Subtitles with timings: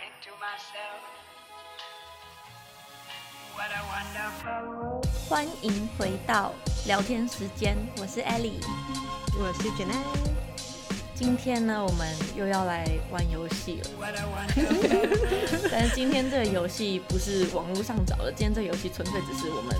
[0.00, 1.00] into myself.
[3.54, 5.06] What a wonderful world.
[5.28, 6.52] 欢迎回到
[6.86, 8.60] 聊天时间，我是 Ellie，
[9.38, 10.04] 我是 Janet。
[11.14, 13.90] 今天呢，我们又要来玩游戏了。
[15.70, 19.76] 但是今天这个游戏不是网络上找的，今天这个游戏纯粹只是我们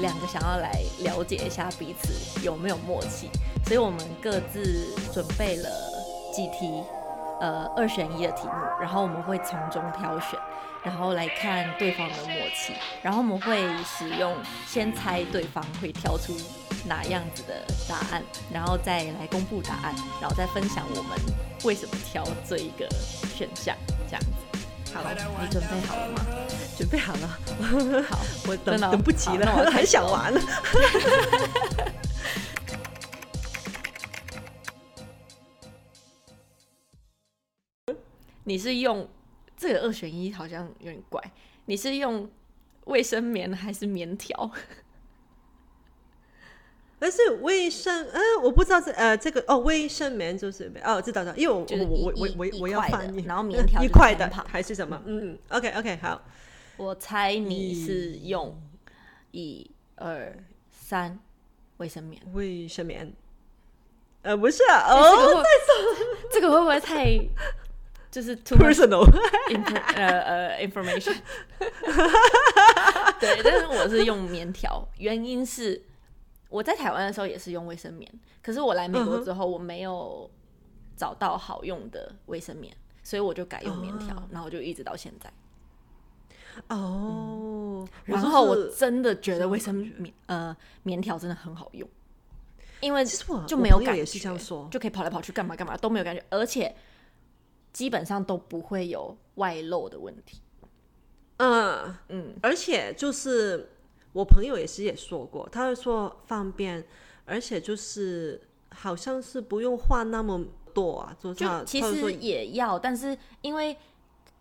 [0.00, 3.28] 两个想要来了解一下彼此有没有默契，
[3.66, 5.70] 所以我们各自准备了
[6.34, 6.82] 几题，
[7.40, 10.38] 呃，二选一的题目，然后我们会从中挑选，
[10.82, 16.36] 然后来看对方的默契，然后我们会使用先猜对方会挑出
[16.86, 18.22] 哪样子的答案，
[18.52, 21.18] 然后再来公布答案，然后再分享我们
[21.64, 22.86] 为什么挑这一个
[23.34, 23.74] 选项，
[24.06, 24.30] 这样子。
[24.92, 26.20] 好了，你准备好了吗？
[26.76, 28.18] 准备好了，好，
[28.48, 30.34] 我等等不及了我了，很想玩。
[38.50, 39.08] 你是用
[39.56, 41.22] 这个二选一，好像有点怪。
[41.66, 42.28] 你是用
[42.86, 44.50] 卫生棉还是棉条？
[46.98, 55.00] 但 是卫生，呃，我不知道这呃这个哦，卫生棉就是哦，知道知道，因为我就是我我我我我要翻译，然后棉条 一块的还是什么？
[55.06, 56.20] 嗯，OK OK 好，
[56.76, 58.60] 我猜你是用
[59.30, 60.36] 一二
[60.72, 61.16] 三
[61.76, 62.20] 卫生棉。
[62.32, 63.12] 卫生棉，
[64.22, 65.40] 呃不是啊，哦
[66.32, 67.04] 这个会不会太
[68.10, 71.16] 就是 too much，personal，info 呃呃 information？
[73.20, 75.82] 对，但是我是用棉条，原因是
[76.48, 78.10] 我在台湾的时候也是用卫生棉，
[78.42, 80.28] 可是我来美国之后我没有
[80.96, 84.22] 找到好用的卫生棉，所以我就改用棉条，哦。
[84.30, 85.30] 然后就一直到现在。
[86.68, 91.88] 哦，然后我真的觉得卫生棉呃棉条真的很好用，
[92.80, 93.04] 因为
[93.46, 94.68] 就没有感觉，也是这样说。
[94.70, 96.74] 就可以跑来跑去干嘛干嘛都没有感觉，而且
[97.72, 100.40] 基本上都不会有外漏的问题。
[101.38, 101.96] 嗯。
[102.08, 103.70] 嗯，而且就是
[104.12, 106.84] 我朋友也是也说过，他会说方便，
[107.24, 110.44] 而且就是好像是不用换那么
[110.74, 111.32] 多啊，就
[111.64, 113.76] 其实也要，但是因为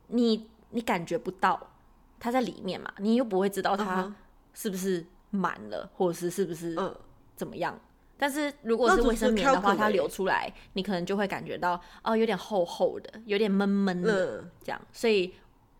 [0.07, 1.71] 你你感觉不到
[2.19, 4.15] 它在里面嘛，你又不会知道它嗯哼
[4.53, 6.95] 是不是满了，或者是是不是嗯
[7.35, 7.79] 怎么样。
[8.21, 14.81] 但是如果是卫生棉的话，它流出来，你可能就会感觉到哦，有点厚厚的，有点闷闷的、嗯这样。
[14.91, 15.33] 所以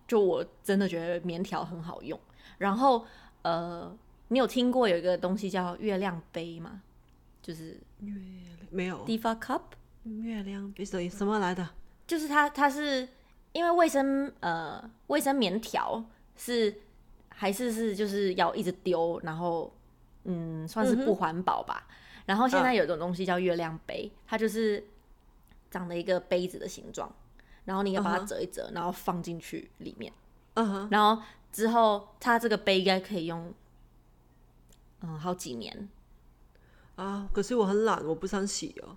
[0.08, 2.18] 就我真的觉得棉条很好用。
[2.58, 3.06] 然后
[3.42, 3.94] 呃，
[4.30, 6.82] 你有听过有一个东西叫月亮杯吗？
[7.42, 7.78] 就是
[8.70, 9.62] 没有 Diva Cup。
[10.04, 11.68] 月亮杯什什么来的？
[12.08, 13.06] 就是它，它是
[13.52, 16.02] 因为卫生呃卫生棉条
[16.38, 16.74] 是
[17.28, 19.72] 还是是就是要一直丢，然后
[20.24, 21.86] 嗯算是不环保吧。
[22.30, 24.86] 然后现在有一种东西叫月亮杯，它就是
[25.72, 27.12] 长了一个杯子的形状，
[27.66, 30.14] 然后你要把它折一折，然后放进去里面，
[30.54, 33.52] 嗯哼，然后之后它这个杯应该可以用
[35.00, 35.90] 嗯好几年。
[36.98, 38.96] 啊，可是我很懒，我不想洗哦。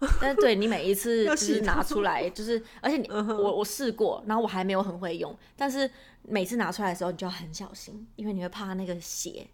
[0.20, 5.88] 但是对你每一次 要就是拿出来，就是而且你、我我试过，然后我还没有很会用，但是
[6.22, 9.46] 每次拿出来的时候你就要很小心，因为你会怕那个血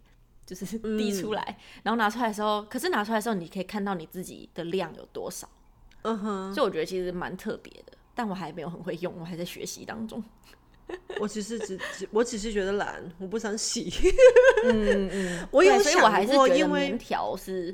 [0.45, 0.65] 就是
[0.97, 5.47] 滴出来，然后拿出来的时候，可是拿出来的时候你可以看到你自己的量有多少，
[6.03, 10.23] 嗯哼，所以我觉得其实蛮特别的，但我还没有很会用，我还在学习当中。
[11.21, 13.89] 我只是只只我只是觉得懒，我不想洗。
[14.65, 17.73] 嗯嗯，我有所以我想还是觉得过因为棉条是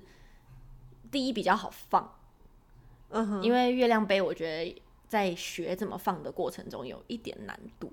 [1.09, 2.16] 第一比较好放。
[3.09, 7.91] 嗯哼，因为月亮杯，我觉得在学怎么放的过程中有一点难度。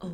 [0.00, 0.10] 哦，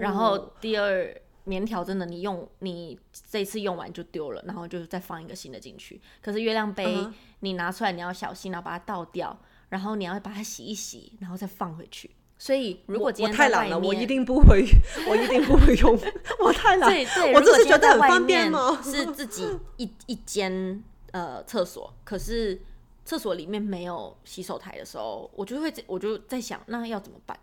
[0.00, 2.98] 然后第二，棉条真的你用你
[3.30, 6.00] 这次用完就丢了，然后就再放一个新的进去。
[6.22, 7.06] 可是月亮杯
[7.40, 9.38] 你拿出来你要小心，然后把它倒掉，
[9.68, 12.10] 然后你要把它洗一洗，然后再放回去。
[12.36, 14.64] 所以如果今我天太懒了，我一定不会，
[15.08, 15.98] 我一定不会用，
[16.40, 16.88] 我太懒。
[16.90, 18.78] 对对，我只是觉得很方便吗。
[18.82, 19.46] 是自己
[19.76, 22.60] 一一间呃厕所，可是
[23.04, 27.38] 厕所里面没有洗手台的时候，我就会我就在想，那要怎么办？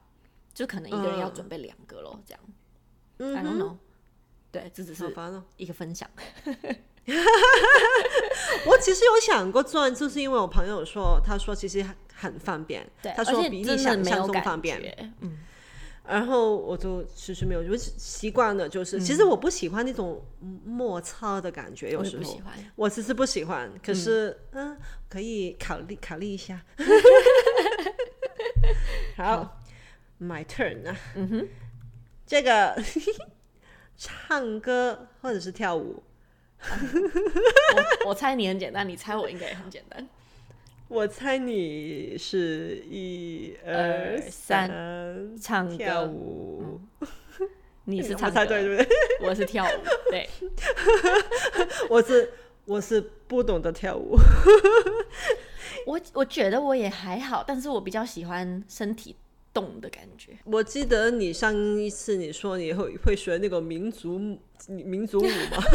[0.54, 2.42] 就可能一个人要准备两个咯，这样。
[3.20, 3.76] 嗯 I don't 哼，know。
[4.52, 5.14] 对，这只是。
[5.58, 6.10] 一个分享。
[8.66, 15.14] 我其实有想过赚，就是因为我朋友说，他说其实很很方便，对，他说比你想象中方便。
[15.22, 15.40] 嗯，
[16.08, 20.24] 然后我就其实没有，我习惯了，就是、其实我不喜欢那种
[20.64, 22.54] 摩擦的感觉，有时候我喜欢。
[22.76, 24.78] 我其实不喜欢，可是嗯、呃
[25.10, 26.62] 可以考虑考虑一下。
[29.18, 29.60] 好
[30.22, 31.48] ，My turn 啊，嗯哼，
[32.26, 32.82] 这个
[34.04, 36.02] 唱歌或者是跳舞，
[38.04, 40.10] 我 我猜你很简单，你猜我应该也很简单。
[40.88, 44.68] 我猜你是一二三
[45.40, 46.82] 唱歌跳舞，
[47.86, 48.90] 你是 唱歌，猜对对不对？
[49.30, 50.28] 我是跳舞，对，
[51.88, 52.34] 我是
[52.66, 54.18] 我是不懂得跳舞。
[55.86, 59.16] 我我觉得我也还好，但是我比较喜欢身体
[59.54, 60.38] 动的感觉。
[60.46, 64.20] 我记得你上一次你说你会会学那个民族
[64.68, 65.58] 民族舞吗？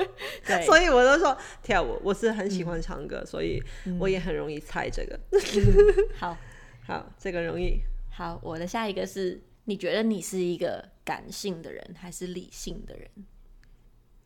[0.46, 2.00] 对，所以我都说跳舞。
[2.02, 3.62] 我是很喜欢唱歌，嗯、所以
[3.98, 5.18] 我也很容易猜这个。
[5.32, 6.36] 嗯、好，
[6.86, 7.80] 好，这个容易。
[8.10, 13.10] 好，我的下一个是，你觉得你是一个感性的人还是理性的人？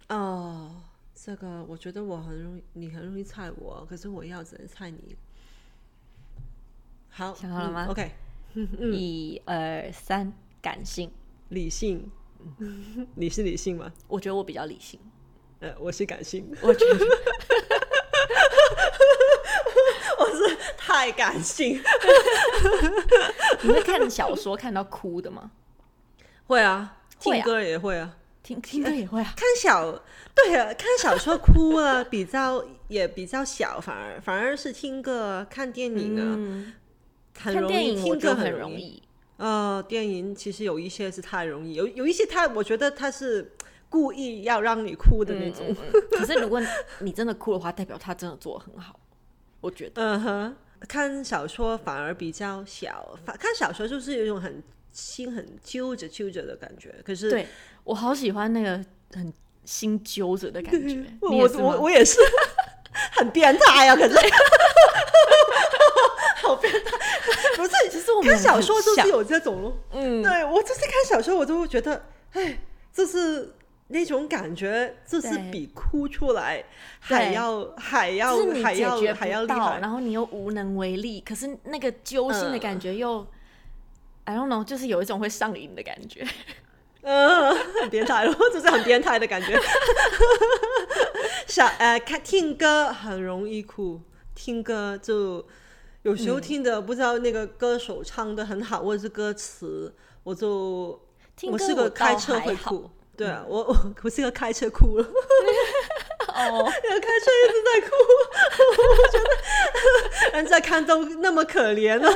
[0.08, 0.82] 哦，
[1.14, 5.16] 这个我觉得我很容易，你很容易猜我，可是我要只能猜你。
[7.08, 8.10] 好，想好了吗、嗯、？OK，
[8.92, 11.10] 一二三，感性，
[11.48, 12.10] 理性。
[13.16, 13.92] 你是理性吗？
[14.06, 15.00] 我觉得我比较理性。
[15.60, 16.46] 呃，我是感性。
[16.60, 16.98] 我觉得
[20.18, 21.80] 我是太感性。
[23.62, 25.50] 你会看小说看到哭的吗？
[26.46, 29.32] 会啊，听歌也会啊，听听歌也会啊。
[29.36, 30.02] 看小
[30.34, 36.74] 对啊，看小说哭了比较也比较小，反而反而是听歌看电影啊，嗯、
[37.38, 39.02] 很容易听歌很容易。
[39.36, 43.52] 呃，电影其实有一些是太容易，有有一些他我觉得他是。
[43.90, 46.60] 故意要让你哭的那种，嗯嗯嗯、 可是如果
[46.98, 48.98] 你真的哭的话，代表他真的做的很好。
[49.60, 50.56] 我觉得，嗯哼，
[50.88, 54.60] 看小说反而比较小，看小说就是有一种很
[54.90, 56.92] 心很揪着揪着的感觉。
[57.04, 57.46] 可是，对
[57.84, 59.32] 我好喜欢那个很
[59.64, 61.04] 心揪着的感觉。
[61.20, 62.18] 我我我也是，
[63.14, 63.94] 很变态啊！
[63.94, 64.14] 可是，
[66.44, 66.90] 好变态，
[67.56, 67.72] 不是？
[67.90, 69.76] 其实我们看小说就是有这种咯。
[69.92, 72.58] 嗯，对我就是看小说，我就会觉得，哎，
[72.92, 73.54] 就是。
[73.88, 76.64] 那种感觉就是比哭出来
[77.00, 83.26] 还要还要还要还要厉害，然后你又无能为力，可是那个揪心的感觉又、嗯、
[84.24, 86.26] I don't know，就是有一种会上瘾的感觉，
[87.02, 89.54] 嗯， 很变态咯，就是很变态的感觉。
[91.46, 94.00] 小呃，看听歌很容易哭，
[94.34, 95.46] 听歌就
[96.04, 99.92] 有时候听的不知道那个歌手唱的很好，或者是歌词，
[100.22, 101.00] 我就
[101.34, 102.90] 听我是个开车会哭。
[103.16, 107.94] 对啊，我我 我是个开车哭了，哦， 开车一直在哭，
[108.90, 109.18] 我觉
[110.32, 112.10] 得人家看都那么可怜了，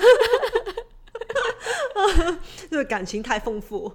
[2.69, 3.95] 这个感情太丰富。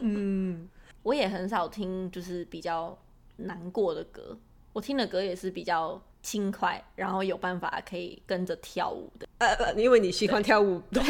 [0.00, 0.68] 嗯，
[1.04, 2.98] 我也很少听，就是比较
[3.36, 4.36] 难过的歌，
[4.72, 9.28] 我听的歌也是比较轻快，然后有办法可以跟着跳舞的。
[9.38, 11.06] 呃，因为你喜欢跳舞，对， 我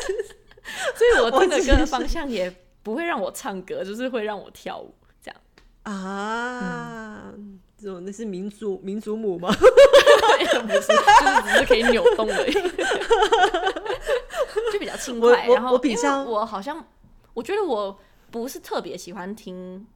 [0.00, 0.14] 只，
[0.94, 2.54] 所以我听的歌的方向也。
[2.84, 5.40] 不会让我唱歌，就是会让我跳舞这样
[5.84, 7.32] 啊。
[7.78, 9.48] 这种、嗯、那是民族民族舞吗？
[9.56, 9.62] 不是，
[10.68, 10.92] 就是
[11.48, 12.52] 只是可以扭动而已，
[14.70, 15.46] 就比较轻快。
[15.46, 16.86] 然后我比较，我好像
[17.32, 17.98] 我觉得我
[18.30, 19.86] 不是特别喜欢听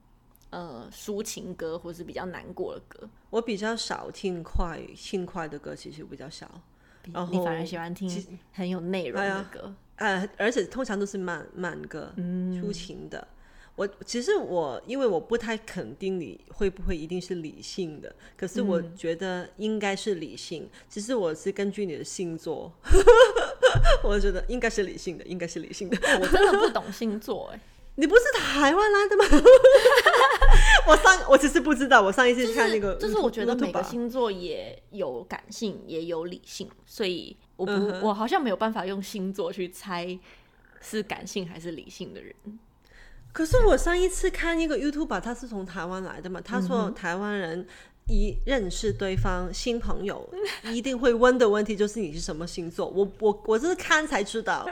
[0.50, 3.08] 呃抒情歌，或是比较难过的歌。
[3.30, 6.60] 我比较少听快轻快的歌，其实比较少。
[7.12, 9.74] 然后你反而喜欢听很有内容的歌。
[9.96, 13.18] 呃，而且通常都是慢慢歌，抒情的。
[13.18, 13.34] 嗯、
[13.76, 20.64] 我其实我因为我不太肯定你会不会一定是理性的，可是我觉得应该是理性。
[20.64, 22.72] 嗯、其实我是根据你的星座，
[24.04, 25.96] 我觉得应该是理性的，应该是理性的。
[26.20, 27.60] 我真的不懂星座哎，
[27.98, 29.24] 你不是台湾来的吗？
[30.86, 37.36] 我上我只是不知道，我上一次看那个，就是，就是我觉得每个星座也有感性，也有理性，所以。
[37.56, 40.16] 我不，嗯、我好像没有办法用星座去猜
[40.80, 42.32] 是感性还是理性的人。
[43.32, 46.40] 可是我上一次看一个 YouTuber，他是从台湾来的嘛？
[46.40, 47.66] 他说台湾人
[48.06, 50.32] 一认识对方新朋友，
[50.72, 52.86] 一定会问的问题就是你是什么星座。
[52.86, 54.64] 我我我是看才知道，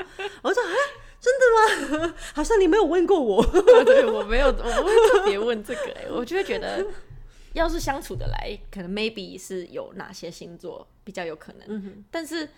[0.42, 0.73] 我说哎，
[1.20, 2.14] 真的吗？
[2.35, 3.44] 好像你没有问过我。
[3.85, 6.08] 对，我没有，我不会特别问这个、欸。
[6.11, 6.87] 我就会觉得，
[7.54, 11.62] 要是相处的来，可能 maybe 是有哪些星座比较有可能。
[11.68, 12.49] 嗯、哼但是。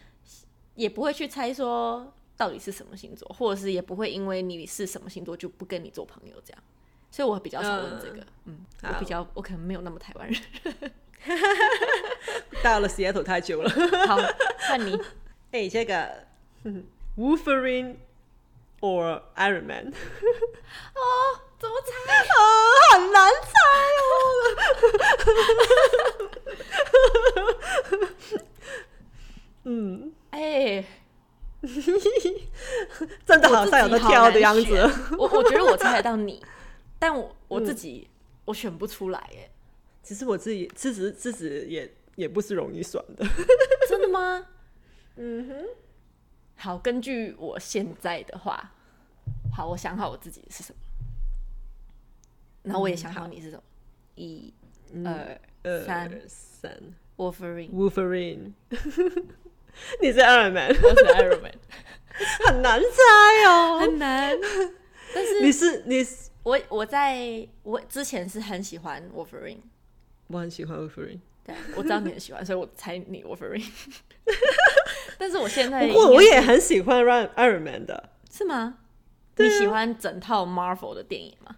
[0.79, 6.63] 也不会去猜说到底是什么星座，或者是也不会因为你是什么星座就不跟你做朋友这样，
[7.11, 8.19] 所以我比较少问这个。
[8.45, 10.41] 嗯，嗯，我比较我可能没有那么台湾人，
[12.63, 13.69] 到了 Seattle 太久了。
[14.07, 14.17] 好，
[14.69, 14.95] 看你，
[15.51, 16.25] 哎、欸，这个
[17.17, 17.97] Wolverine
[18.81, 19.93] or Iron Man？
[20.95, 21.01] 哦，
[21.59, 21.93] 怎么猜？
[22.35, 22.41] 哦，
[22.93, 23.51] 很难猜
[23.99, 24.09] 哦。
[29.65, 30.13] 嗯。
[30.31, 30.85] 哎，欸、
[33.27, 34.91] 真的好像有个挑的样子。
[35.17, 36.41] 我我觉得我猜得到你，
[37.01, 38.13] 但我我自己、嗯、
[38.45, 39.19] 我选不出来。
[39.33, 39.51] 哎，
[40.03, 43.27] 其实我自己自己自己也也不是容易选的。
[43.89, 44.47] 真的吗？
[45.17, 45.67] 嗯哼。
[46.61, 48.73] 好，根据我现在的话，
[49.55, 50.79] 好，我想好我自己是什么，
[52.65, 53.63] 然后我也想好你是什么。
[54.17, 54.53] 一、
[55.05, 55.41] 二、
[55.87, 56.77] 三、三
[57.17, 58.53] ，Wolverine，Wolverine，
[60.03, 61.55] 你是 Iron Man，我是 Iron Man，
[62.49, 64.37] 很难猜哦， 很难。
[65.15, 69.61] 但是你是你是我我在我之前是很喜欢 Wolverine，
[70.27, 73.65] 我很喜欢 Wolverine，对，我知道你很喜欢，所以我猜你 Wolverine。
[75.19, 78.79] 但是我现在，不过我也很喜欢 Run Iron Man 的，是吗？
[79.37, 81.57] 你喜欢整套 Marvel 的电影吗？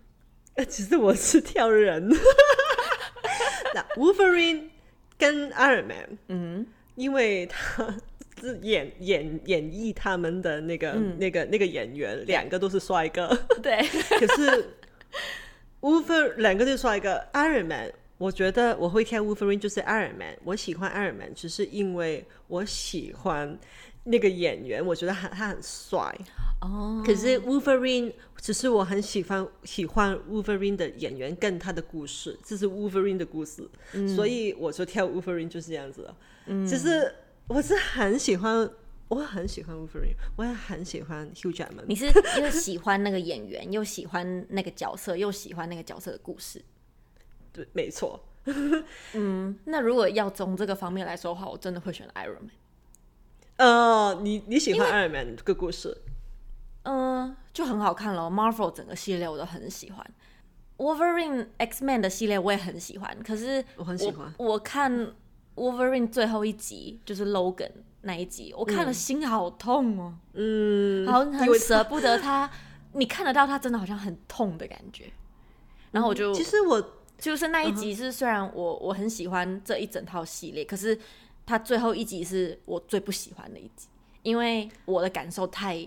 [0.69, 2.09] 其实我是挑人。
[3.75, 4.69] 那 Wolverine
[5.17, 7.95] 跟 Iron Man，嗯，因为他
[8.41, 13.29] 是演演演绎他们的那个、嗯、那个那个演员，两个都是帅哥。
[13.63, 13.79] 对，
[14.19, 14.75] 可是
[15.81, 17.93] Wolverine 两个都是帅哥，Iron Man。
[18.21, 23.59] 我觉得我会挑 Wolverine 就是 Iron Man，我喜欢 Iron Man 只是因为我喜欢
[24.05, 26.15] 那个演员，我觉得他他很帅
[26.61, 26.99] 哦。
[26.99, 27.07] Oh.
[27.07, 36.15] 可是 Wolverine 只是我很喜欢喜欢 Wolverine 的演员跟他的故事，这是 Wolverine 的故事，嗯、所以我就跳 Wolverine 就是这样子。
[36.45, 37.11] 嗯，其实
[37.47, 38.71] 我是很喜欢，
[39.09, 41.87] 我很喜欢 Wolverine，我也很喜欢 Hugh Jackman。
[41.89, 42.05] 你是
[42.39, 46.63] 又喜欢那个演员，又喜欢那个角色，又喜欢那个角色的故事。
[47.53, 48.21] 对，没错。
[49.13, 52.51] 嗯，那如果要从这个方面来说的话，我真的会选 Iron Man。
[53.57, 55.95] 呃，你你喜欢 Iron Man 这个故事？
[56.85, 58.23] 嗯、呃，就很好看了。
[58.31, 60.11] Marvel 整个系列我都很喜欢
[60.79, 63.15] ，Wolverine X Man 的系列我也很喜欢。
[63.23, 65.13] 可是我，我很喜欢，我看
[65.57, 70.15] Wolverine 最后一集就是 Logan 那一集，我看了心好痛哦。
[70.33, 72.51] 嗯，好很舍不得他，
[72.95, 75.13] 你看得到他真的好像很痛的感觉。
[75.91, 76.97] 然后我就，其实我。
[77.21, 80.99] 就是那一集是，虽然我我很喜欢这一整套系列，可是
[81.45, 83.89] 它最后一集是我最不喜欢的一集，
[84.23, 85.87] 因为我的感受太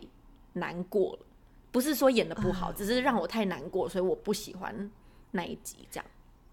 [0.54, 1.26] 难过了。
[1.72, 4.92] 不是说演的不好，只是让我太难过，所以我不喜欢
[5.32, 5.78] 那一集。
[5.90, 6.06] 这样，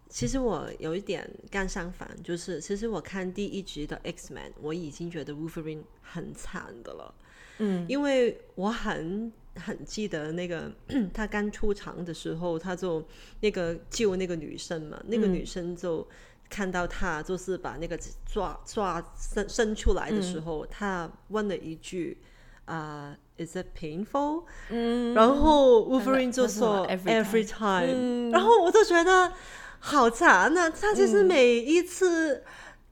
[0.09, 7.15] 其实我有一点刚相反，就是其实我看第一集的 X Man，我已经觉得 Wolverine 很惨的了。
[7.59, 9.33] 嗯，因为我很。
[9.61, 10.73] 很记得那个
[11.13, 13.07] 他刚出场的时候，他就
[13.41, 16.07] 那个救那个女生嘛，嗯、那个女生就
[16.49, 22.19] 看到他就是把那个抓抓伸伸出来的时候，嗯、他问了一句
[22.65, 24.45] 啊、uh,，Is it painful？
[24.71, 29.33] 嗯，然后 Wolverine 就说 Every time，、嗯、然后我就觉得
[29.79, 30.71] 好惨啊！
[30.71, 32.43] 他就是每一次、嗯、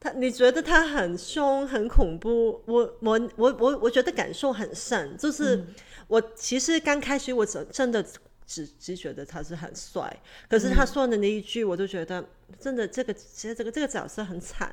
[0.00, 5.64] 他你觉得他很凶很恐怖，我我我我我觉得感受很深，就是。
[6.08, 8.02] 嗯我其实刚开始我真真的
[8.46, 10.10] 只只觉得他是很帅，
[10.48, 12.26] 可是他说的那一句，我就觉得
[12.58, 14.72] 真的这个其实这个这个角色很惨，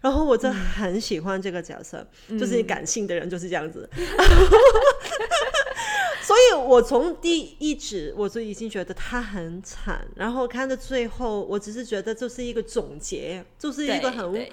[0.00, 4.06] 然后我就很喜欢这个角色，嗯、就是感性的人就是这样子，嗯、
[6.22, 14.48] 所以我从第一集我就已经觉得他很惨，然后看到最后，我只是觉得就是一个总结，就是一个很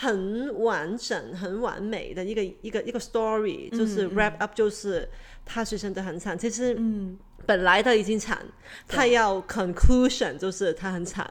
[0.00, 5.08] 很完整、很完美的一个一个一个 story，就是 wrap up，就是。
[5.52, 8.52] 他是真的很惨，其实嗯，本来他已经惨，嗯、
[8.86, 11.28] 他要 conclusion 就是他很惨。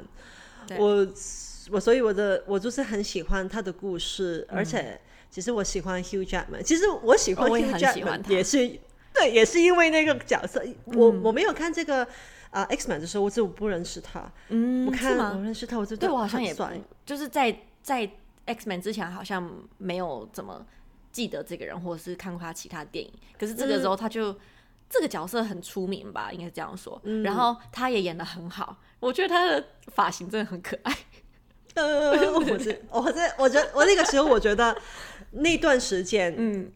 [0.78, 1.08] 我
[1.72, 5.00] 我所以我的我就是很喜欢他的故事，嗯、而且
[5.30, 6.62] 其实我喜欢 Hugh Jackman。
[6.64, 8.58] 其实我喜欢 Hugh Jackman 也是
[9.14, 10.62] 对，也是因为那个角色。
[10.66, 12.06] 嗯、我我没有看这个
[12.50, 14.30] 啊、uh,，X Man 的时候，我就不认识他。
[14.50, 18.10] 嗯，我看我认识他，我就对我好像也算，就是在在
[18.53, 20.65] X-Men 之前好像没有怎么。
[21.12, 24.38] 记得这个人，或者是看过他其他电影，可是这个时候他就、嗯、
[24.88, 27.01] 这个角色很出名吧，应该是这样说。
[27.03, 30.96] 嗯、然后他也演得很好，我觉得他的发型真的很可爱。
[31.74, 34.79] 呃，我是我在我觉得我那个时候我觉得
[35.32, 36.72] 那段时间， 嗯。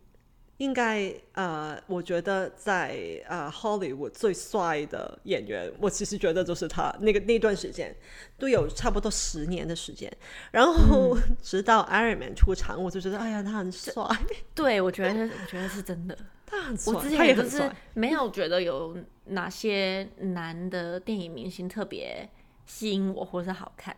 [0.64, 6.96] 应该呃，我觉得在呃 Hollywood 最帅的演员，我其实觉得就是他。
[7.02, 7.94] 那个那段时间
[8.40, 10.10] 都有差不多十年的时间，
[10.52, 14.04] 然后、嗯、 直到 Iron Man 出场，我就觉得哎呀，他很帅。
[14.56, 16.18] 对，我觉得我觉得是真的，
[16.48, 16.94] 他很帅。
[16.94, 22.30] 我之前也是没有觉得有哪些男的电影明星特别
[22.66, 23.94] 吸引我，或者是好看。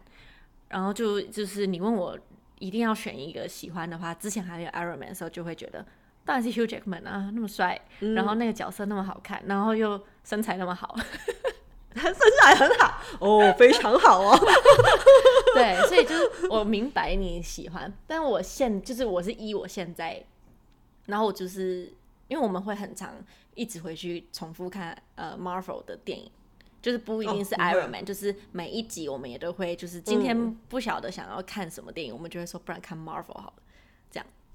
[0.69, 2.17] 然后就就是你问我
[2.57, 5.86] 一定要选一个喜欢的话，之前还有 Iron Man 的时候，就会觉得。
[6.25, 10.96] 当然是 Hugh Jackman 啊，那么帅，嗯、然后那个角色那么好看，然后又身材那么好，
[11.94, 14.38] 身材很好哦，非常好哦。
[15.53, 20.25] 对，所以就是我明白你喜欢，但我现就是我是依我现在，
[21.05, 21.94] 然后我就是
[22.27, 23.13] 因为我们会很长
[23.53, 26.29] 一直回去重复看呃 Marvel 的电影，
[26.82, 33.53] 就是不一定是 Iron Man，、就是每一集我们也都会，就是今天不晓得想要看什么电影，我们就会说不然看 Marvel 好。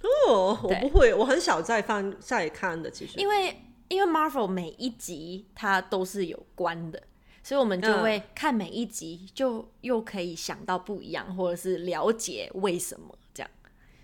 [0.02, 3.18] 哦，我不会，我很少再翻再看的，其实。
[3.18, 7.02] 因为因为 Marvel 每一集它都是有关的，
[7.42, 13.50] 所以我们就会看每一集，就又可以想到不一样，或者是了解为什么这样，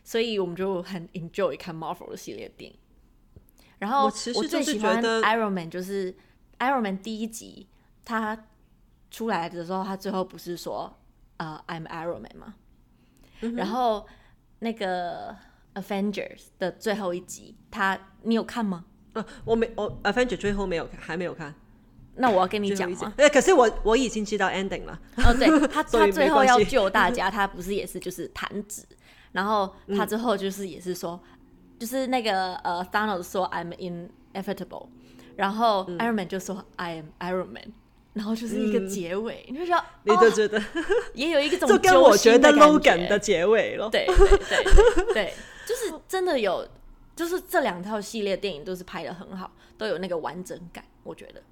[0.04, 2.78] 所以我们就很 enjoy 看 Marvel 的系列电影。
[3.78, 6.14] 然后我其实最喜欢 Iron Man，就是
[6.58, 7.68] Iron Man 第一集
[8.04, 8.46] 他
[9.10, 10.98] 出来的时候，他最后不是说
[11.36, 12.54] 呃 I'm Iron Man 吗？
[13.42, 14.06] 嗯然后
[14.60, 15.36] 那个
[15.76, 18.84] Avengers 的最后一集，他你有看吗？
[19.12, 21.54] 啊，我没，我 Avengers 最后没有看，还没有看。
[22.16, 23.12] 那我要跟你讲吗？
[23.18, 24.98] 呃，可是我我已经知道 ending 了。
[25.18, 28.82] 哦，对 他，他最后要救大家，他不是也是就是弹指，
[29.32, 31.20] 然后他之后就是也是说，
[31.78, 34.88] 就是那个呃，Thanos 说 I'm inevitable，
[35.36, 37.72] 然后 Iron Man 就说 I am Iron Man，
[38.16, 40.64] 然后就是一个结尾，你就觉得你就觉得，哦、
[41.12, 43.90] 也有一个种就跟我觉得 Logan 的结尾咯。
[43.90, 45.34] 对对对对对，
[45.68, 46.66] 就是真的有，
[47.14, 51.42] 就是这两套系列电影都是拍的很好，都有那个完整感，我觉得。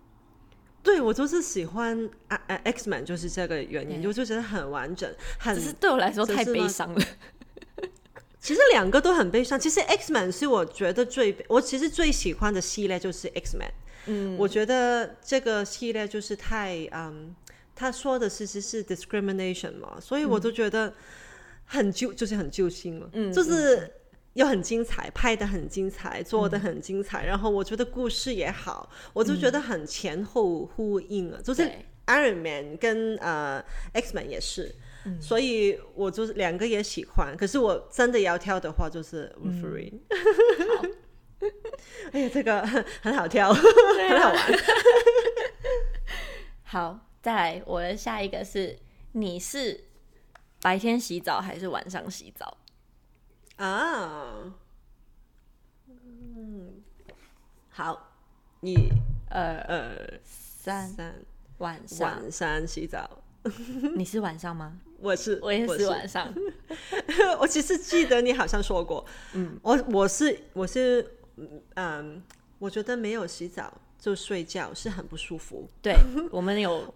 [0.83, 7.05] 对，我就是喜欢啊啊 X Man，就是这个原因，对我就觉得很完整，很只是对我来说太悲伤了。
[8.41, 9.61] 其实两个都很悲伤。
[9.61, 13.71] 其实 X Man 是我觉得最我其实最喜欢的系列就是 X Man。
[14.07, 17.35] 嗯，我觉得这个系列就是太嗯，
[17.75, 20.93] 他说的其实是 discrimination 嘛，所以我都觉得
[21.65, 23.09] 很揪，就是很揪心了。
[23.13, 23.91] 嗯，就是
[24.35, 31.71] 又很精彩，拍的很精彩，做的很精彩，然后我觉得故事也好，我就觉得很前后呼应了，就是
[32.07, 34.75] Iron Man 跟呃 X Man 也是。
[35.21, 40.01] 所以我就是两个也喜欢，可是我真的要挑的话就是 Wolverine。
[42.13, 42.63] 哎呀，这个
[43.03, 44.39] 很好挑，很好玩。
[46.65, 48.79] 好，再来，我的下一个是，
[49.13, 49.85] 你是
[50.61, 52.57] 白天洗澡还是晚上洗澡？
[53.57, 54.53] 啊，
[55.89, 56.83] 嗯，
[57.71, 58.13] 好，
[58.61, 58.75] 一、
[59.31, 61.15] 二，二、三，三，
[61.59, 63.09] 晚上，晚上洗澡。
[63.95, 64.81] 你是晚上吗？
[64.99, 66.33] 我是，我也是晚上。
[67.39, 69.05] 我其实记得你好像说过，
[69.35, 71.19] 嗯，我我是我是，
[71.75, 72.23] 嗯，
[72.59, 75.69] 我觉得没有洗澡就睡觉是很不舒服。
[75.83, 75.97] 对，
[76.31, 76.95] 我们有，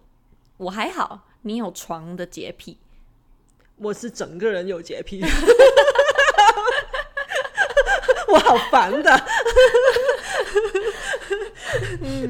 [0.57, 2.77] 我还好，你有床的洁癖，
[3.77, 5.21] 我是整个人有洁癖，
[8.27, 9.25] 我好烦的。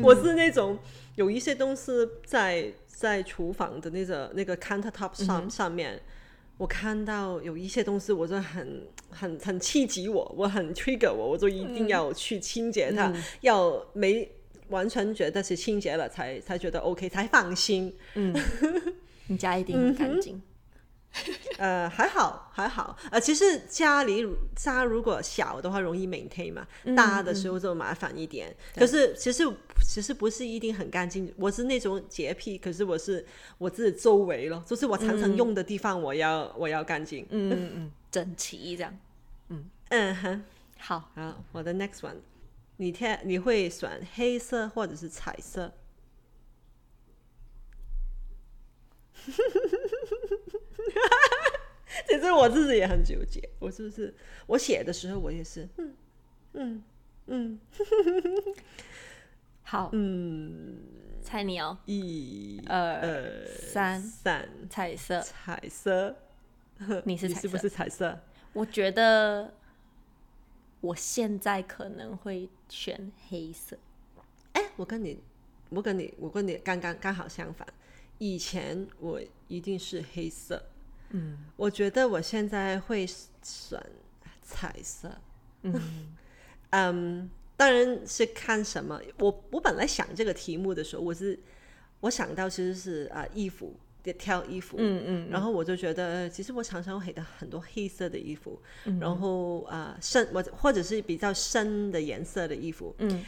[0.01, 0.77] 我是那种
[1.15, 1.91] 有一些东西
[2.25, 6.01] 在在厨房的那个那个 countertop 上、嗯、上面，
[6.59, 14.29] 我看到有一些东西，我就很很很刺激我，我很 trigger 我，我就一定要去清洁它，嗯、要没
[14.67, 17.95] 完全觉得是清洁了才才觉得 OK，才放心。
[18.15, 18.35] 嗯，
[19.27, 20.35] 你家一定很干净。
[20.35, 20.41] 嗯
[21.57, 28.49] 呃，还好还好，呃，其实家里家如果小的话容易 maintain 嘛，嗯、大的时候就麻烦一点。
[28.75, 29.43] 嗯、可是其实
[29.83, 33.25] 其实不是一定很干净，我是那种洁癖，可是我是
[33.57, 38.97] 我自己周围咯，就是我常常用的地方我要、嗯、我要干净，嗯嗯嗯，整齐这样，
[39.49, 40.43] 嗯 嗯哼，
[40.77, 41.09] 好。
[41.15, 42.17] 好，我的 next one，
[42.77, 45.73] 你天你会选黑色或者是彩色？
[52.35, 54.13] 我自己也很纠结，我是不是
[54.47, 55.93] 我写的时候我也是，嗯
[56.53, 56.83] 嗯
[57.27, 57.59] 嗯，
[59.63, 60.77] 好，嗯，
[61.21, 66.15] 猜你哦，一、二、三、三，彩色，彩色，
[67.05, 68.19] 你 是彩色，是不是彩色？
[68.53, 69.53] 我觉得
[70.81, 73.77] 我现在可能会选黑色。
[74.53, 75.21] 哎、欸，我跟你，
[75.69, 77.67] 我跟你，我跟你刚刚刚好相反，
[78.17, 80.61] 以前我一定是黑色。
[81.11, 83.05] 嗯，我觉得我现在会
[83.41, 83.81] 选
[84.41, 85.11] 彩色。
[85.63, 85.73] 嗯，
[86.71, 88.99] 嗯，当然是看什么。
[89.17, 91.37] 我我本来想这个题目的时候，我是
[92.01, 93.75] 我想到其实是啊、呃、衣服，
[94.17, 94.77] 挑衣服。
[94.79, 95.29] 嗯嗯，嗯。
[95.29, 98.61] 然后我就觉得，其实我常常会的很多黑色的衣服。
[98.85, 98.99] 嗯。
[98.99, 102.95] 然后啊、呃、深我或者是比较深的颜色的衣服。
[102.99, 103.25] 嗯。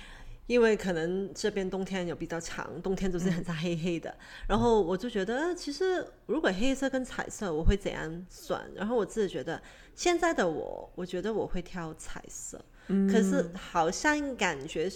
[0.47, 4.17] 因为可能这边冬天有比较长，冬天就是很像黑黑的，嗯、
[4.49, 8.59] 然后我就觉得，其实如果黑色跟彩色，我会怎样选？
[8.75, 9.61] 然后我自己觉得，
[9.95, 14.91] 现在的我，我觉得我会挑彩色，嗯、可是好像感觉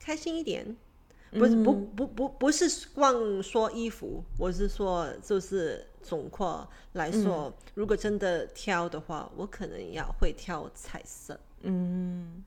[0.00, 0.64] 开心一点，
[1.32, 12.42] 不是、嗯、不不不不是光说衣服，我是说就是总括来说，嗯、如果真的挑的话，我可能要会挑彩色，嗯。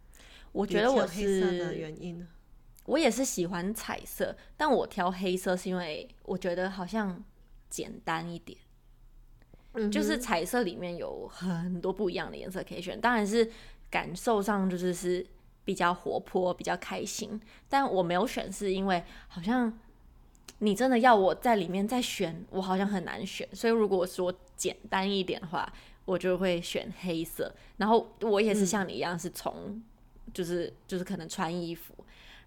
[0.51, 2.27] 我觉得我是黑色的原因，
[2.85, 7.23] 我也是喜欢彩色，但我挑黑色是因为我觉得好像
[7.69, 8.57] 简单一点。
[9.73, 13.49] 嗯，就是彩色里面有很多不一样的颜色可以选，当然是
[13.89, 15.25] 感受上就是是
[15.63, 17.39] 比较活泼、比较开心。
[17.69, 19.79] 但我没有选，是因为好像
[20.59, 23.47] 你真的要我在里面再选，我好像很难选。
[23.53, 25.71] 所以如果说简单一点的话，
[26.03, 27.55] 我就会选黑色。
[27.77, 29.81] 然后我也是像你一样，是从
[30.33, 31.93] 就是就是可能穿衣服。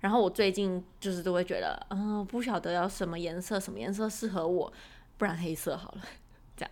[0.00, 4.70] 然后我最近就是都会觉得，嗯、呃，不晓得要什么颜色，什么颜色适合我，
[5.16, 6.02] 不然黑色好了，
[6.54, 6.70] 这样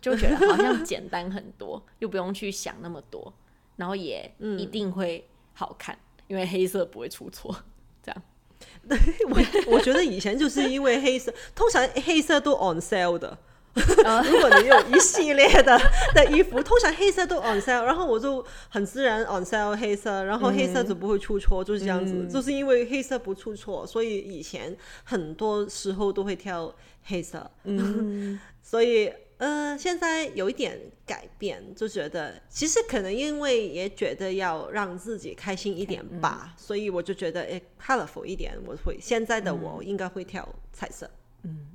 [0.00, 3.32] 就觉得好像简单很多，又不用去想那么多，
[3.76, 7.56] 然后也一定会好看，嗯、因为黑色不会出错，
[8.02, 8.22] 这样。
[8.86, 8.98] 对，
[9.28, 13.38] 我我觉得以前就是因为黑色，通常黑色都 on sale 的。
[14.30, 15.78] 如果你有一系列的
[16.14, 22.12] 的衣服，通常黑色都 on sale，然后我就很自然 on sale 黑色，然后黑色就不会出错，就是这样子。
[22.14, 26.72] 嗯、就是因为黑色不出错，所以以前很多时候都会挑
[27.04, 27.50] 黑色。
[27.64, 41.10] 嗯， 所以呃，现在有一点改变，就觉得其实可能因为也觉得要让自己开心一点吧，嗯、所以我就觉得诶 colorful 一点，我会现在的我应该会挑彩色。
[41.42, 41.73] 嗯。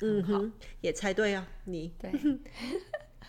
[0.00, 0.56] 嗯哼，好。
[0.80, 1.92] 也猜对啊，你。
[1.98, 2.12] 对，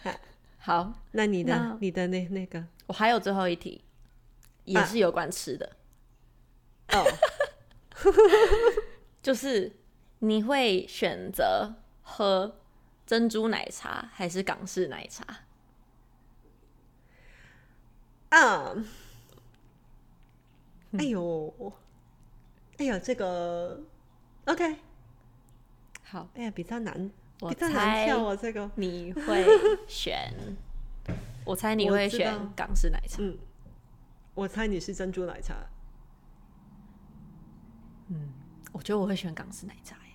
[0.60, 3.84] 好，那你的那你的那那个，我还有最后一题，
[4.66, 5.76] 也是有关吃的，
[6.92, 7.04] 哦，
[9.24, 9.72] 就是
[10.20, 12.60] 你会选择喝
[13.06, 15.26] 珍珠奶茶还是港式奶茶？
[18.30, 18.86] 嗯，
[21.00, 21.74] 哎呦，
[22.78, 23.82] 哎呦，这个
[24.46, 24.76] ，OK。
[26.10, 29.46] 好，哎呀，比较难，我比较难跳啊，这个你会
[29.88, 30.34] 选？
[31.46, 33.18] 我猜你会选港式奶茶。
[33.22, 33.38] 嗯，
[34.34, 35.56] 我猜你是珍珠奶茶。
[38.08, 38.34] 嗯，
[38.72, 40.14] 我觉得我会选港式奶茶耶。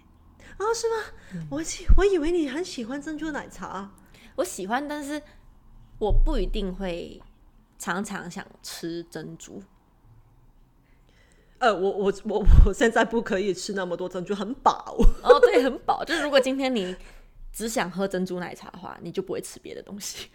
[0.56, 0.96] 啊，是吗？
[1.34, 1.62] 嗯、我
[1.96, 3.92] 我以为你很喜欢珍珠奶茶。
[4.36, 5.22] 我喜欢，但是
[6.00, 7.22] 我不一定会
[7.78, 9.62] 常常想吃珍珠。
[11.64, 14.94] 呃，我我我我现在不可以吃那么多珍珠，很饱。
[15.22, 16.04] 哦，对，很饱。
[16.04, 16.94] 就是如果今天你
[17.50, 20.28] 只想喝珍珠奶茶的话，你就不会吃别的东西。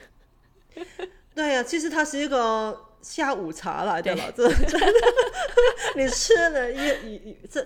[1.36, 5.00] 对呀、啊，其实它是一个下午茶来的了，这 真的。
[5.96, 7.64] 你吃了一一这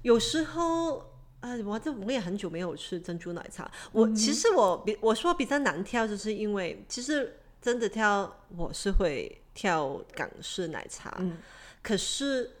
[0.00, 0.96] 有时候
[1.40, 3.70] 啊、呃，我这我也很久没有吃珍珠奶茶。
[3.92, 11.36] 我、嗯、其实我比我说比较难挑，就是因为其实真的挑，我是会挑港式奶茶，嗯、
[11.82, 12.52] 可是。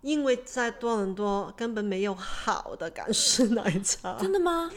[0.00, 4.70] 因为在多伦多根本没有好的港式奶茶，真的吗？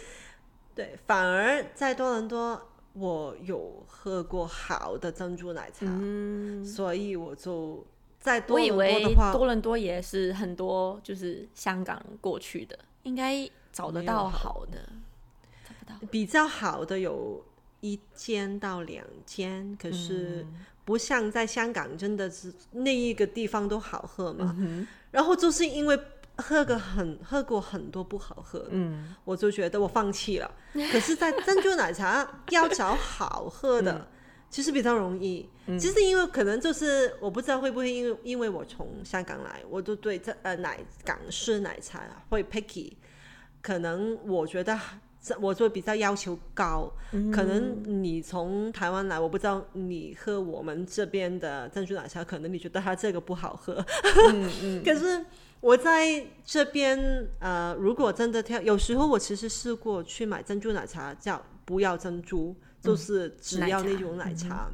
[0.74, 7.86] 对，反而在多伦多我有喝过好的珍珠奶茶，嗯，所以我就
[8.20, 14.78] 在多伦多的话，多伦多也是很多就是香港过去的，应该找得到好的，
[15.64, 16.08] 找不到。
[16.10, 17.44] 比较好的有
[17.82, 20.46] 一间到两间，可是
[20.86, 24.56] 不像在香港，真的是那一个地方都好喝嘛。
[24.58, 26.00] 嗯然后就是因为
[26.38, 30.50] 喝个很喝过很多不好喝的，嗯，我就觉得我放弃了。
[30.92, 34.08] 可是，在珍珠奶茶要找好喝的，嗯、
[34.50, 35.50] 其实比较容易。
[35.66, 42.94] 嗯、其实因为可能就是我不知道会不会因为因为我从香港来，我就对这呃奶港式奶茶会 picky。
[43.62, 44.80] 可能我觉得
[45.40, 46.92] 我就比较要求高。
[47.12, 53.84] 嗯、可能你从台湾来，我不知道你喝我们这边的珍珠奶茶，可能你觉得它这个不好喝。
[54.32, 55.26] 嗯嗯、 可是
[55.60, 64.72] 我在这边，呃，如果真的挑，有时候我其实试过去买珍珠奶茶，叫不要珍珠，就是只要那种奶茶，奶茶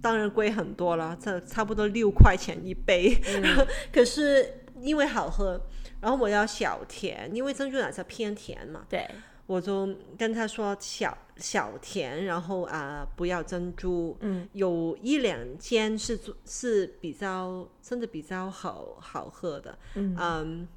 [0.00, 3.20] 当然贵很多了，这差不多六块钱一杯。
[3.26, 5.60] 嗯、 可是因为好喝，
[6.00, 8.86] 然后我要小甜，因为珍珠奶茶偏甜嘛。
[8.88, 9.06] 对。
[9.50, 14.16] 我就跟他说小小甜，然后啊、呃、不要珍珠。
[14.20, 19.76] 嗯，有一两间是是比较真的比较好好喝的。
[19.96, 20.68] 嗯，嗯，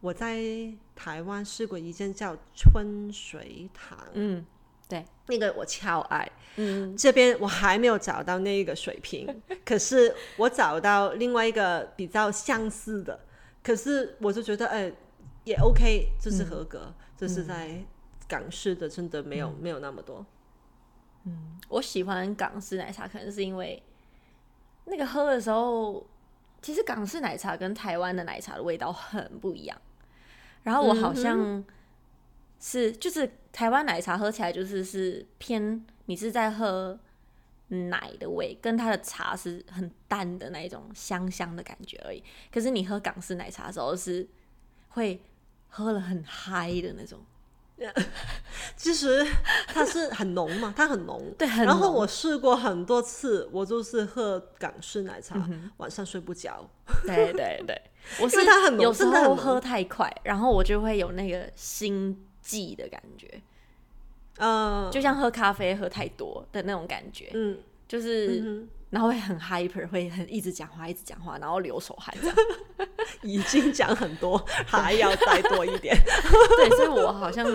[0.00, 0.40] 我在
[0.94, 3.98] 台湾试过一间叫春水堂。
[4.12, 4.46] 嗯，
[4.88, 6.30] 对，那个我超爱。
[6.54, 9.26] 嗯，这边我还没有找到那个水平，
[9.66, 13.18] 可是我找到另外一个比较相似的，
[13.64, 14.92] 可是我就觉得哎
[15.42, 17.84] 也 OK，就是合格，嗯、就是在。
[18.32, 20.24] 港式的真的没有、嗯、没有那么多，
[21.24, 23.82] 嗯，我喜欢港式奶茶，可能是因为
[24.86, 26.08] 那个喝的时候，
[26.62, 29.78] 其实港式奶茶跟台湾的奶茶的味道很不一样。
[30.62, 31.62] 然后我好像
[32.58, 36.98] 是、嗯、就是台湾奶茶喝起来就是是偏你是在喝
[37.68, 42.24] 奶的味，跟它的茶是很淡的那一种香香的感觉而已。
[42.50, 44.26] 可是你喝港式奶茶的时候是
[44.88, 45.20] 会
[45.68, 47.20] 喝了很嗨的那种。
[48.76, 49.26] 其实
[49.66, 51.64] 它是很浓嘛， 它很浓，对，很。
[51.64, 56.68] 然后我试过很多次，我就是喝港式奶茶，嗯、晚上睡不着。
[57.04, 57.80] 对对对，
[58.20, 63.42] 我是它很浓，有时候喝太快，然后我就会有那个心悸的感觉，
[64.38, 67.58] 嗯，就像喝咖啡喝太多的那种感觉，嗯，
[67.88, 68.40] 就是。
[68.44, 72.36] 嗯然后会很 hyper，会很一直讲话，一直讲话，然后流手汗这样。
[73.22, 75.96] 已经讲很多，还要再多一点。
[76.58, 77.46] 对，所以我好像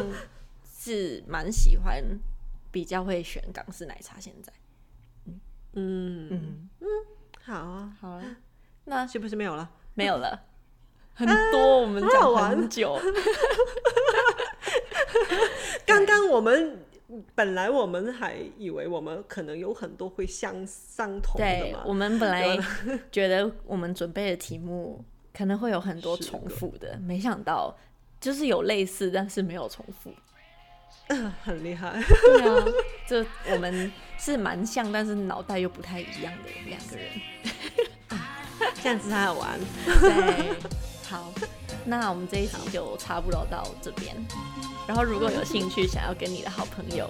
[0.75, 2.03] 是蛮喜欢，
[2.71, 4.19] 比较会选港式奶茶。
[4.19, 4.51] 现在，
[5.27, 5.39] 嗯
[5.73, 6.87] 嗯嗯，嗯，
[7.43, 8.23] 好啊，好啊，
[8.85, 9.69] 那是不是没有了？
[9.93, 10.41] 没有了，
[11.13, 12.99] 很多，我们讲很久。
[15.85, 16.83] 刚刚我们。
[17.33, 22.57] 本来我们还以为我们可能有很多会相相同的嘛，对，我们本来
[23.11, 27.77] 觉得我们准备的题目可能会有很多重复的，没想到
[28.19, 30.11] 就是有类似，但是没有重复，
[31.07, 32.01] 呃、 很厉害。
[32.25, 32.65] 对啊，
[33.07, 37.07] 就我们是蛮像，但是脑袋又不太一样的两个人，
[38.81, 39.57] 这样子才好玩。
[39.85, 40.55] 对，
[41.07, 41.31] 好，
[41.87, 44.15] 那我们这一集就差不多到这边。
[44.85, 47.09] 然后，如果有兴趣想要跟你的好朋友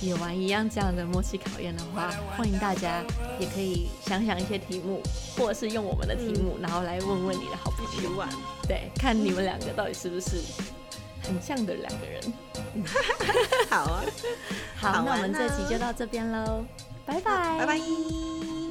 [0.00, 3.02] 也玩一样这样的默契考验的话，欢迎大家
[3.38, 5.02] 也可以想想一些题目，
[5.36, 8.28] 或者是用我们的题目， 然后来问问你的好朋友玩。
[8.66, 10.40] 对，看你们两个到底是不是
[11.22, 12.32] 很像的两个人。
[13.70, 14.02] 好啊，
[14.76, 16.64] 好，那我们这集就到这边喽，
[17.06, 18.63] 拜拜，拜拜。